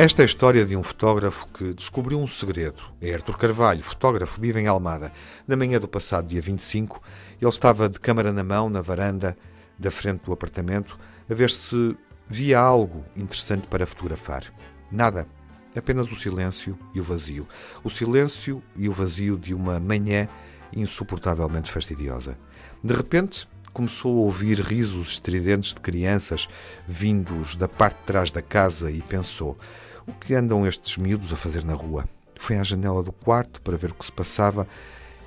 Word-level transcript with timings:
Esta 0.00 0.22
é 0.22 0.24
a 0.24 0.26
história 0.26 0.64
de 0.64 0.74
um 0.74 0.82
fotógrafo 0.82 1.46
que 1.48 1.74
descobriu 1.74 2.18
um 2.18 2.26
segredo. 2.26 2.82
É 3.02 3.12
Artur 3.12 3.36
Carvalho, 3.36 3.82
fotógrafo, 3.82 4.40
vive 4.40 4.58
em 4.58 4.66
Almada. 4.66 5.12
Na 5.46 5.56
manhã 5.56 5.78
do 5.78 5.86
passado 5.86 6.26
dia 6.26 6.40
25, 6.40 7.02
ele 7.38 7.50
estava 7.50 7.86
de 7.86 8.00
câmara 8.00 8.32
na 8.32 8.42
mão, 8.42 8.70
na 8.70 8.80
varanda 8.80 9.36
da 9.78 9.90
frente 9.90 10.24
do 10.24 10.32
apartamento, 10.32 10.98
a 11.28 11.34
ver 11.34 11.50
se 11.50 11.94
via 12.26 12.58
algo 12.58 13.04
interessante 13.14 13.66
para 13.66 13.86
fotografar. 13.86 14.44
Nada. 14.90 15.26
Apenas 15.76 16.10
o 16.10 16.16
silêncio 16.16 16.78
e 16.94 17.00
o 17.00 17.04
vazio. 17.04 17.46
O 17.84 17.90
silêncio 17.90 18.62
e 18.74 18.88
o 18.88 18.92
vazio 18.92 19.36
de 19.36 19.52
uma 19.52 19.78
manhã 19.78 20.26
insuportavelmente 20.74 21.70
fastidiosa. 21.70 22.38
De 22.82 22.94
repente, 22.94 23.46
começou 23.72 24.18
a 24.18 24.20
ouvir 24.22 24.60
risos 24.60 25.12
estridentes 25.12 25.74
de 25.74 25.80
crianças 25.80 26.48
vindos 26.86 27.56
da 27.56 27.68
parte 27.68 27.98
de 27.98 28.06
trás 28.06 28.30
da 28.30 28.42
casa 28.42 28.90
e 28.90 29.00
pensou: 29.02 29.56
o 30.06 30.12
que 30.12 30.34
andam 30.34 30.66
estes 30.66 30.96
miúdos 30.96 31.32
a 31.32 31.36
fazer 31.36 31.64
na 31.64 31.74
rua? 31.74 32.04
Foi 32.38 32.56
à 32.56 32.62
janela 32.62 33.02
do 33.02 33.12
quarto 33.12 33.60
para 33.60 33.76
ver 33.76 33.90
o 33.90 33.94
que 33.94 34.04
se 34.04 34.12
passava 34.12 34.66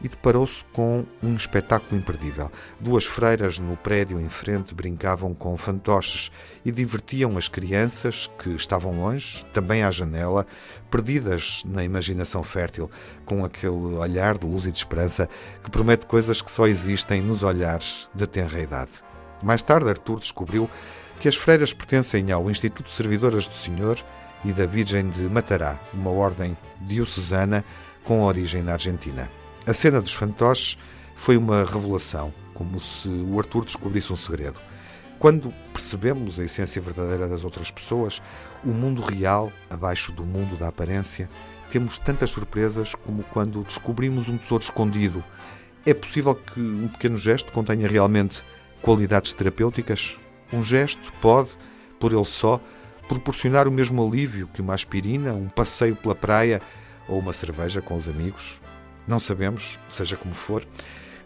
e 0.04 0.08
deparou-se 0.10 0.66
com 0.74 1.06
um 1.22 1.36
espetáculo 1.36 1.98
imperdível. 2.00 2.52
Duas 2.80 3.06
freiras 3.06 3.58
no 3.58 3.78
prédio 3.78 4.20
em 4.20 4.30
frente 4.30 4.76
brincavam 4.76 5.34
com 5.34 5.58
fantoches 5.58 6.30
e 6.66 6.72
divertiam 6.72 7.38
as 7.38 7.48
crianças 7.48 8.30
que 8.38 8.50
estavam 8.50 9.00
longe, 9.00 9.46
também 9.54 9.84
à 9.84 9.90
janela, 9.90 10.46
perdidas 10.92 11.64
na 11.66 11.84
imaginação 11.84 12.44
fértil, 12.44 12.92
com 13.26 13.46
aquele 13.46 13.96
olhar 13.98 14.38
de 14.38 14.46
luz 14.46 14.66
e 14.66 14.72
de 14.72 14.78
esperança 14.78 15.30
que 15.64 15.72
promete 15.72 16.06
coisas 16.06 16.42
que 16.42 16.52
só 16.52 16.68
existem 16.68 17.22
nos 17.22 17.42
olhares 17.42 18.10
da 18.14 18.28
tenra 18.28 18.60
idade. 18.60 18.92
Mais 19.42 19.64
tarde, 19.64 19.90
Arthur 19.90 20.20
descobriu 20.20 20.70
que 21.20 21.28
as 21.28 21.36
freiras 21.36 21.74
pertencem 21.74 22.32
ao 22.32 22.50
Instituto 22.52 22.90
Servidoras 22.92 23.48
do 23.48 23.56
Senhor 23.56 23.98
e 24.44 24.52
da 24.52 24.66
Virgem 24.66 25.10
de 25.10 25.22
Matará, 25.22 25.80
uma 25.94 26.10
ordem 26.10 26.58
diocesana 26.82 27.64
com 28.04 28.22
origem 28.22 28.62
na 28.62 28.74
Argentina. 28.74 29.43
A 29.66 29.74
cena 29.74 30.02
dos 30.02 30.14
fantoches 30.14 30.78
foi 31.16 31.38
uma 31.38 31.64
revelação, 31.64 32.34
como 32.54 32.82
se 32.82 33.08
o 33.08 33.40
Arthur 33.40 33.64
descobrisse 33.64 34.12
um 34.12 34.16
segredo. 34.16 34.60
Quando 35.18 35.54
percebemos 35.72 36.38
a 36.38 36.44
essência 36.44 36.82
verdadeira 36.82 37.30
das 37.30 37.46
outras 37.46 37.72
pessoas, 37.72 38.22
o 38.62 38.72
mundo 38.72 39.02
real, 39.02 39.54
abaixo 39.70 40.12
do 40.12 40.26
mundo 40.26 40.58
da 40.58 40.68
aparência, 40.68 41.30
temos 41.70 41.98
tantas 41.98 42.30
surpresas 42.32 42.94
como 42.94 43.24
quando 43.24 43.64
descobrimos 43.64 44.28
um 44.28 44.38
tesouro 44.38 44.66
escondido. 44.66 45.24
É 45.86 45.94
possível 45.94 46.36
que 46.36 46.60
um 46.60 46.90
pequeno 46.90 47.18
gesto 47.18 47.50
contenha 47.54 47.88
realmente 47.88 48.44
qualidades 48.82 49.34
terapêuticas? 49.34 50.18
Um 50.52 50.62
gesto 50.62 51.14
pode, 51.22 51.52
por 52.02 52.12
ele 52.12 52.26
só, 52.26 52.60
proporcionar 53.08 53.66
o 53.66 53.72
mesmo 53.72 54.06
alívio 54.06 54.50
que 54.54 54.62
uma 54.62 54.74
aspirina, 54.74 55.32
um 55.32 55.48
passeio 55.48 55.96
pela 55.96 56.14
praia 56.14 56.62
ou 57.08 57.18
uma 57.18 57.32
cerveja 57.32 57.82
com 57.82 57.96
os 57.96 58.10
amigos? 58.10 58.62
Não 59.08 59.20
sabemos, 59.20 59.80
seja 59.90 60.16
como 60.16 60.34
for. 60.34 60.66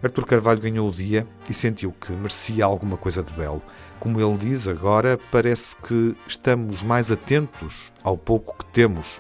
Artur 0.02 0.26
Carvalho 0.26 0.62
ganhou 0.62 0.90
o 0.90 0.94
dia 0.94 1.28
e 1.50 1.54
sentiu 1.54 1.92
que 1.92 2.12
merecia 2.12 2.66
alguma 2.66 2.98
coisa 2.98 3.24
de 3.24 3.34
belo. 3.34 3.62
Como 4.00 4.22
ele 4.22 4.38
diz 4.38 4.68
agora, 4.68 5.20
parece 5.32 5.76
que 5.78 6.16
estamos 6.28 6.84
mais 6.84 7.12
atentos 7.12 7.92
ao 8.04 8.16
pouco 8.18 8.58
que 8.58 8.66
temos. 8.72 9.20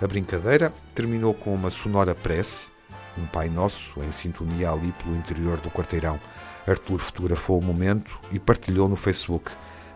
A 0.00 0.06
brincadeira 0.06 0.72
terminou 0.94 1.34
com 1.34 1.52
uma 1.54 1.70
sonora 1.70 2.14
prece, 2.14 2.70
um 3.18 3.26
Pai 3.26 3.48
Nosso 3.48 4.00
em 4.02 4.12
sintonia 4.12 4.70
ali 4.70 4.92
pelo 4.92 5.16
interior 5.16 5.60
do 5.60 5.70
quarteirão. 5.70 6.18
Artur 6.66 7.00
fotografou 7.00 7.58
o 7.58 7.62
momento 7.62 8.20
e 8.30 8.38
partilhou 8.38 8.88
no 8.88 8.96
Facebook. 8.96 9.50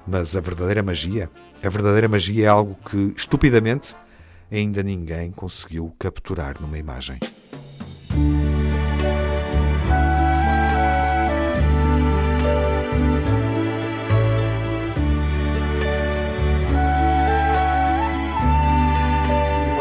Mas 0.07 0.37
a 0.37 0.41
verdadeira 0.41 0.83
magia, 0.83 1.31
a 1.63 1.69
verdadeira 1.69 2.09
magia 2.09 2.47
é 2.47 2.49
algo 2.49 2.77
que, 2.89 3.15
estupidamente, 3.17 3.97
ainda 4.51 4.83
ninguém 4.83 5.31
conseguiu 5.33 5.95
capturar 5.99 6.61
numa 6.61 6.79
imagem. 6.79 7.19